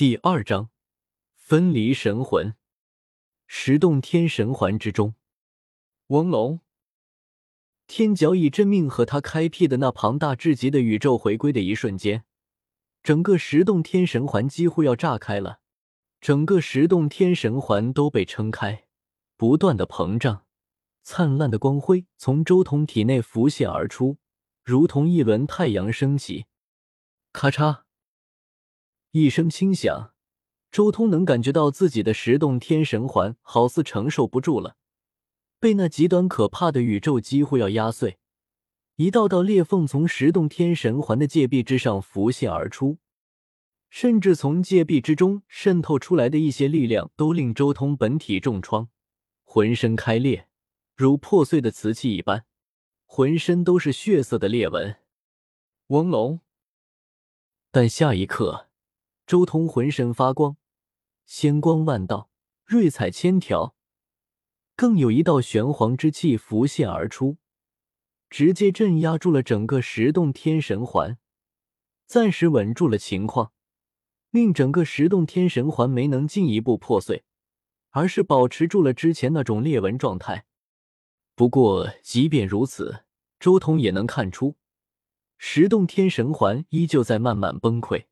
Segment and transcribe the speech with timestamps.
[0.00, 0.70] 第二章
[1.34, 2.54] 分离神魂。
[3.46, 5.14] 十洞天神环之中，
[6.06, 6.60] 翁龙
[7.86, 12.24] 天角以真命和他开辟的那庞大至极的宇宙回归的一瞬间，
[13.02, 15.60] 整个十洞天神环几乎要炸开了。
[16.18, 18.86] 整个十洞天神环都被撑开，
[19.36, 20.46] 不断的膨胀，
[21.02, 24.16] 灿烂的光辉从周彤体内浮现而出，
[24.64, 26.46] 如同一轮太阳升起。
[27.34, 27.82] 咔嚓。
[29.12, 30.14] 一声轻响，
[30.70, 34.76] 周通能感觉到自己的十洞天神环好似承受不住了，
[35.58, 38.18] 被那极端可怕的宇宙几乎要压碎。
[38.94, 42.98] 一道道裂缝从十洞天神环的界壁之上浮现而出，
[43.88, 48.88] 甚至从界壁之中渗透出来的一些力量都令周通本体重创，
[49.42, 50.46] 浑身开裂，
[50.94, 52.44] 如破碎的瓷器一般，
[53.06, 54.98] 浑身都是血色的裂纹。
[55.88, 56.38] 翁龙，
[57.72, 58.69] 但下一刻。
[59.30, 60.56] 周通浑身发光，
[61.24, 62.30] 仙光万道，
[62.64, 63.76] 瑞彩千条，
[64.74, 67.36] 更有一道玄黄之气浮现而出，
[68.28, 71.16] 直接镇压住了整个十洞天神环，
[72.06, 73.52] 暂时稳住了情况，
[74.30, 77.22] 令整个十洞天神环没能进一步破碎，
[77.90, 80.44] 而是保持住了之前那种裂纹状态。
[81.36, 83.04] 不过，即便如此，
[83.38, 84.56] 周通也能看出，
[85.38, 88.06] 十洞天神环依旧在慢慢崩溃。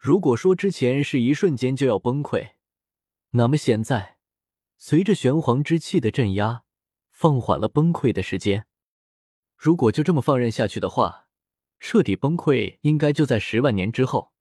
[0.00, 2.52] 如果说之前是一瞬间就要崩溃，
[3.32, 4.16] 那么现在，
[4.78, 6.64] 随着玄黄之气的镇压，
[7.10, 8.66] 放缓了崩溃的时间。
[9.58, 11.28] 如果就这么放任下去的话，
[11.78, 14.32] 彻底崩溃应该就在十万年之后。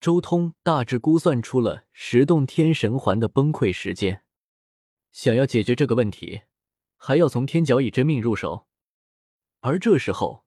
[0.00, 4.24] 周通大致估算出了十洞天神环的崩溃时间。
[5.12, 6.42] 想要解决这个问题，
[6.96, 8.66] 还要从天角以真命入手。
[9.60, 10.43] 而这时候。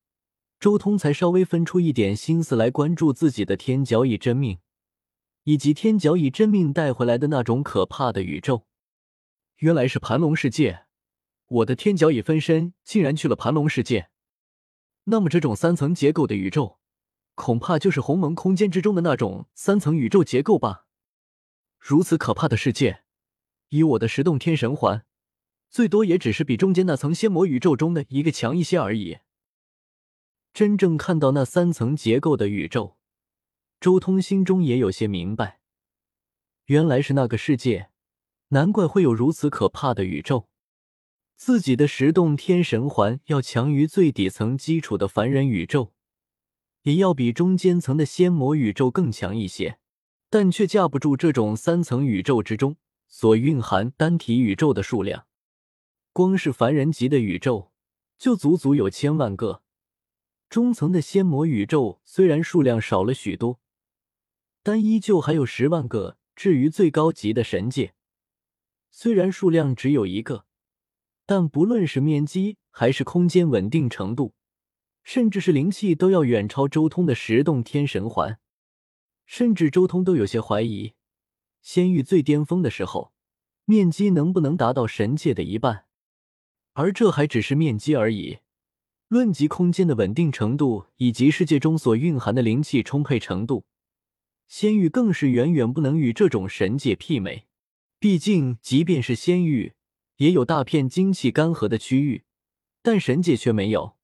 [0.60, 4.58] 周通才稍微分出一点心思来关注自己的天角以真命，
[5.44, 8.66] 以及天角以真命带回来的那种可怕的宇宙。
[9.58, 10.86] 原来是盘龙世界，
[11.48, 14.10] 我的天角以分身竟然去了盘龙世界。
[15.06, 16.80] 那么这种三层结构的宇宙，
[17.36, 20.86] 恐怕就是鸿蒙空间之中的那种三层宇宙结构吧？
[21.80, 23.04] 如此可怕的世界，
[23.70, 25.06] 以我的十洞天神环，
[25.70, 29.20] 最多也只是比中间那层仙魔宇宙中的一个强一些而已。
[30.58, 32.98] 真正看到那三层结构的宇宙，
[33.80, 35.60] 周通心中也有些明白，
[36.66, 37.92] 原来是那个世界，
[38.48, 40.50] 难怪会有如此可怕的宇宙。
[41.36, 45.94] 自己的十洞天神环要强于最底层基础的凡人宇宙，
[46.82, 49.78] 也要比中间层的仙魔宇宙更强一些，
[50.32, 55.28] 但却架不住这种三层宇宙之中所蕴含单体宇宙的数量。
[56.12, 57.72] 光是凡人级的宇宙，
[58.18, 59.62] 就足足有千万个。
[60.50, 63.60] 中层的仙魔宇宙虽然数量少了许多，
[64.64, 66.18] 但依旧还有十万个。
[66.36, 67.96] 至于最高级的神界，
[68.92, 70.46] 虽然数量只有一个，
[71.26, 74.36] 但不论是面积还是空间稳定程度，
[75.04, 78.40] 甚至是灵气，都要远超周通的十洞天神环。
[79.26, 80.94] 甚至周通都有些怀疑，
[81.64, 83.12] 仙域最巅峰的时候，
[83.66, 85.88] 面积能不能达到神界的一半？
[86.74, 88.38] 而这还只是面积而已。
[89.10, 93.64] 论及空间的稳定程度以及世界中所蕴含的灵气充沛程度，
[94.50, 97.48] 仙域更是远远不能与这种神界媲美。
[98.00, 99.76] 毕竟，即便是仙域，
[100.18, 102.26] 也有大片精气干涸的区域，
[102.82, 103.96] 但神界却没有。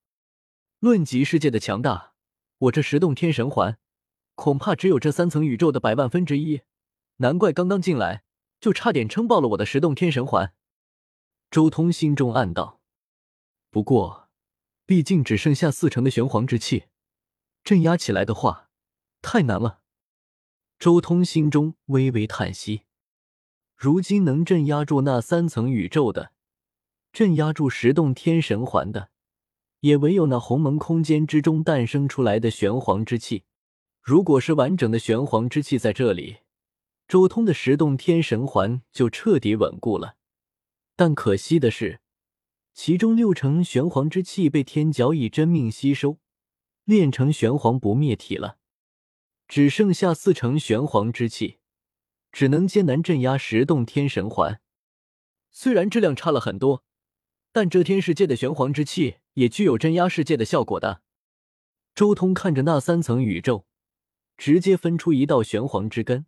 [0.80, 2.13] 论及世界的强大，
[2.59, 3.78] 我这十洞天神环，
[4.36, 6.62] 恐怕只有这三层宇宙的百万分之一。
[7.18, 8.24] 难怪刚刚进来
[8.62, 10.53] 就差点撑爆了我的十洞天神环。
[11.52, 12.80] 周通心中暗道。
[13.69, 14.22] 不过。
[14.85, 16.85] 毕竟只剩下四成的玄黄之气，
[17.63, 18.69] 镇压起来的话，
[19.21, 19.79] 太难了。
[20.77, 22.81] 周通心中微微叹息。
[23.77, 26.33] 如今能镇压住那三层宇宙的，
[27.13, 29.09] 镇压住十洞天神环的，
[29.79, 33.45] 也唯有那鸿蒙空间之中诞生出来的玄黄之气。
[34.01, 36.39] 如果是完整的玄黄之气在这里，
[37.07, 40.18] 周通的十洞天神环就彻底稳固了。
[40.97, 42.01] 但可惜的是。
[42.74, 46.20] 其中六成玄黄之气被天角以真命吸收，
[46.86, 48.58] 炼成玄黄不灭体了，
[49.48, 51.60] 只剩下四成玄黄之气，
[52.31, 54.60] 只能艰难镇压十洞天神环。
[55.52, 56.84] 虽然质量差了很多，
[57.52, 61.04] 但这天世界的玄黄之气也具有镇压世界的效果的。
[61.94, 63.68] 周通看着那三层宇宙，
[64.36, 66.25] 直接分出一道玄黄之根，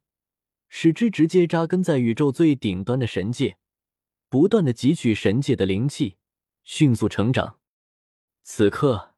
[0.70, 3.58] 使之直接扎根在宇宙最顶端的神界，
[4.30, 6.18] 不断的汲取神界的灵气。
[6.66, 7.60] 迅速成长。
[8.42, 9.14] 此刻，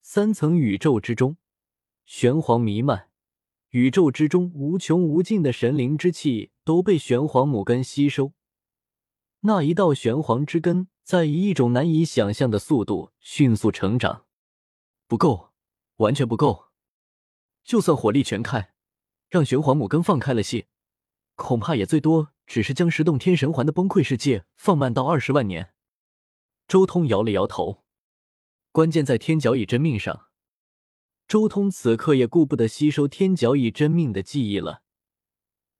[0.00, 1.36] 三层宇宙之中，
[2.06, 3.10] 玄黄弥漫，
[3.68, 8.32] 宇宙之中无穷无尽的神灵之气都被玄黄母根吸收。
[9.40, 14.24] 那一道玄黄之根在以一种难以想象的速度迅速成长，
[15.06, 15.52] 不够，
[15.96, 16.68] 完全不够。
[17.62, 18.72] 就算火力全开，
[19.28, 20.66] 让玄黄母根放开了戏，
[21.34, 25.74] 恐怕也最多只是将十洞天神环的崩溃世界放慢到二十万年。
[26.68, 27.84] 周通摇了摇头，
[28.72, 30.26] 关键在天角以真命上。
[31.28, 34.82] 周通此刻也顾不得吸收天角以真命的记忆了。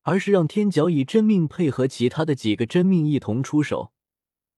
[0.03, 3.93] 而是让天角以真命配合其他的几个真命一同出手，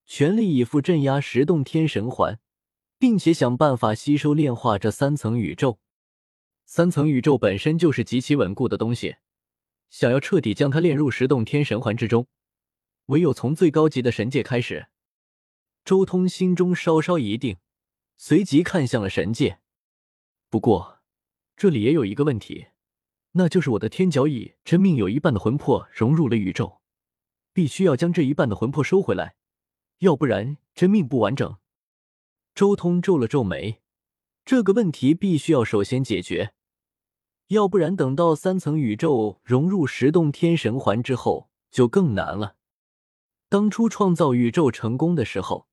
[0.04, 2.38] 全力以赴镇压十洞天神环，
[2.98, 5.78] 并且想办法吸收炼化这三层宇宙。
[6.66, 9.16] 三层宇宙本身就是极其稳固的东西，
[9.88, 12.26] 想要彻底将它炼入十洞天神环之中，
[13.06, 14.88] 唯有从最高级的神界开始。
[15.88, 17.56] 周通心中稍稍一定，
[18.18, 19.60] 随即看向了神界。
[20.50, 20.98] 不过，
[21.56, 22.66] 这里也有一个问题。
[23.32, 26.82] 那就是我的天角蚁真命有一半的魂魄融入了宇宙，
[27.54, 29.36] 必须要将这一半的魂魄收回来，
[30.00, 31.56] 要不然真命不完整。
[32.54, 33.80] 周通皱了皱眉，
[34.44, 36.52] 这个问题必须要首先解决，
[37.46, 42.56] 要不然等到三层宇宙融入十洞天神环之后就更难了。
[43.48, 45.66] 当初创造宇宙成功的时候，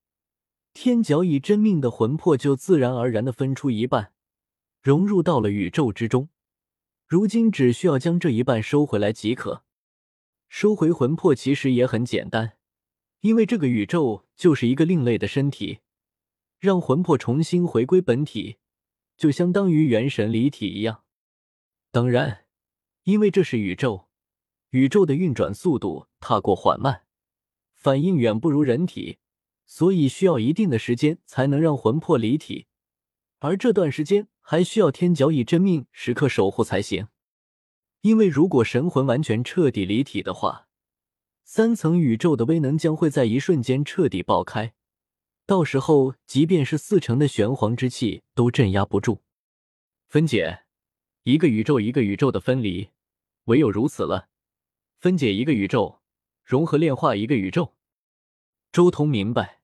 [0.76, 4.12] 天角以真命的魂魄就自然而然的分出一半，
[4.82, 6.28] 融入到了宇宙之中。
[7.08, 9.64] 如今只需要将这一半收回来即可。
[10.50, 12.58] 收回魂魄其实也很简单，
[13.22, 15.80] 因为这个宇宙就是一个另类的身体，
[16.60, 18.58] 让魂魄重新回归本体，
[19.16, 21.04] 就相当于元神离体一样。
[21.90, 22.48] 当然，
[23.04, 24.08] 因为这是宇宙，
[24.72, 27.04] 宇宙的运转速度太过缓慢，
[27.74, 29.20] 反应远不如人体，
[29.66, 32.68] 所以需要一定的时间才能让魂魄离体，
[33.40, 34.28] 而这段时间。
[34.48, 37.08] 还需要天角以真命时刻守护才行，
[38.02, 40.68] 因为如果神魂完全彻底离体的话，
[41.44, 44.76] 三层宇宙的威能将会在一瞬间彻底爆开，
[45.48, 49.24] 到时候即便是四成的玄黄之气都镇压不住。
[50.08, 50.66] 分解
[51.24, 52.92] 一个宇宙一个宇宙的分离，
[53.46, 54.30] 唯有如此了。
[55.00, 56.02] 分解一个宇宙，
[56.44, 57.74] 融合炼化一个宇宙。
[58.76, 59.62] 周通明白，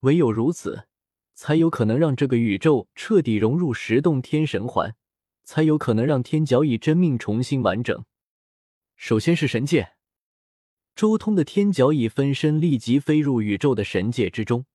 [0.00, 0.86] 唯有如此。
[1.34, 4.94] 才有可能让这个宇宙彻底融入十洞天神环，
[5.44, 8.04] 才有可能让天角以真命重新完整。
[8.96, 9.94] 首先是神界，
[10.94, 14.66] 周通的天角蚁分身立即飞入宇宙的神界之中，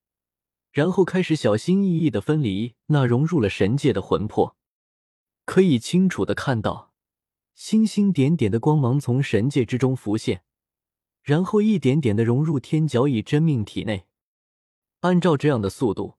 [0.72, 4.57] 然后开始小心翼翼的分离那融入了神界的魂魄。
[5.45, 6.95] 可以清楚的看到，
[7.54, 10.42] 星星点点的光芒从神界之中浮现，
[11.21, 14.06] 然后一点点的融入天角蚁真命体内。
[15.01, 16.16] 按照这样的速度。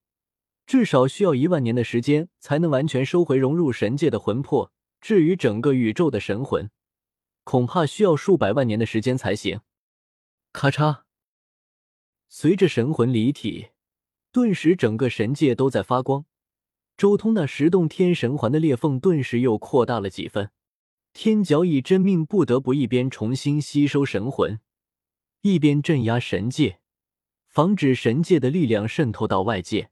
[0.66, 4.72] 至少需要一万年的时间才能完全收回融入神界的魂魄。
[5.00, 6.70] 至于整个宇宙的神魂，
[7.42, 9.62] 恐怕需要数百万年的时间才行。
[10.52, 11.00] 咔嚓！
[12.28, 13.70] 随着神魂离体，
[14.30, 16.24] 顿时整个神界都在发光。
[16.96, 20.52] 周通那十洞天神环的裂缝顿时又扩大了几分。
[21.12, 24.60] 天角以真命不得不一边重新吸收神魂，
[25.42, 26.80] 一边镇压神界，
[27.46, 29.90] 防止神界的力量渗透到外界。